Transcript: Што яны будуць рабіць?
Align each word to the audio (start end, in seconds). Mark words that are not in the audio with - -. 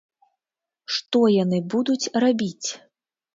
Што 0.95 1.19
яны 1.43 1.59
будуць 1.75 2.11
рабіць? 2.25 2.69